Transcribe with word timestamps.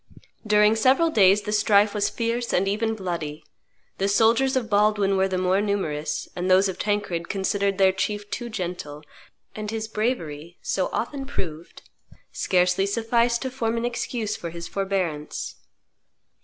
During 0.47 0.75
several 0.75 1.11
days 1.11 1.43
the 1.43 1.51
strife 1.51 1.93
was 1.93 2.09
fierce 2.09 2.53
and 2.55 2.67
even 2.67 2.95
bloody; 2.95 3.43
the 3.99 4.07
soldiers 4.07 4.55
of 4.55 4.67
Baldwin 4.67 5.15
were 5.15 5.27
the 5.27 5.37
more 5.37 5.61
numerous, 5.61 6.27
and 6.35 6.49
those 6.49 6.67
of 6.67 6.79
Tancred 6.79 7.29
considered 7.29 7.77
their 7.77 7.91
chief 7.91 8.27
too 8.31 8.49
gentle, 8.49 9.03
and 9.55 9.69
his 9.69 9.87
bravery, 9.87 10.57
so 10.63 10.89
often 10.91 11.27
proved, 11.27 11.83
scarcely 12.31 12.87
sufficed 12.87 13.43
to 13.43 13.51
form 13.51 13.77
an 13.77 13.85
excuse 13.85 14.35
for 14.35 14.49
his 14.49 14.67
forbearance. 14.67 15.57